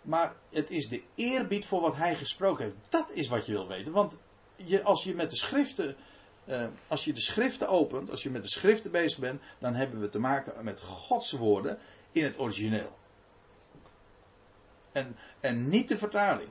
[0.02, 2.76] Maar het is de eerbied voor wat hij gesproken heeft.
[2.88, 3.92] Dat is wat je wil weten.
[3.92, 4.16] Want
[4.56, 5.96] je, als je met de schriften.
[6.50, 10.00] Eh, als je de schriften opent, als je met de schriften bezig bent, dan hebben
[10.00, 11.78] we te maken met Gods woorden
[12.12, 12.98] in het origineel.
[14.92, 16.48] En, en niet de vertaling.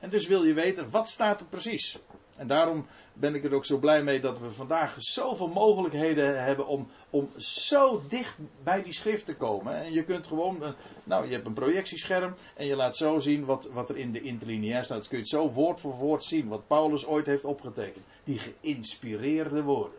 [0.00, 1.98] En dus wil je weten, wat staat er precies?
[2.36, 6.66] En daarom ben ik er ook zo blij mee dat we vandaag zoveel mogelijkheden hebben
[6.66, 9.74] om, om zo dicht bij die schrift te komen.
[9.74, 10.70] En je kunt gewoon, eh,
[11.04, 14.20] nou je hebt een projectiescherm en je laat zo zien wat, wat er in de
[14.20, 15.08] interlineair staat.
[15.08, 18.04] Kun je het zo woord voor woord zien, wat Paulus ooit heeft opgetekend.
[18.24, 19.98] Die geïnspireerde woorden.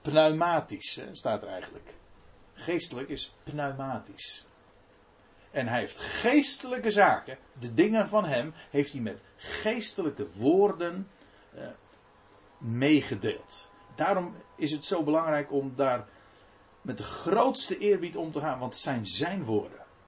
[0.00, 1.94] Pneumatisch hè, staat er eigenlijk.
[2.54, 4.46] Geestelijk is pneumatisch.
[5.50, 11.08] En hij heeft geestelijke zaken, de dingen van hem, heeft hij met geestelijke woorden
[11.54, 11.66] eh,
[12.58, 13.70] meegedeeld.
[13.94, 16.08] Daarom is het zo belangrijk om daar
[16.82, 19.86] met de grootste eerbied om te gaan, want het zijn zijn woorden.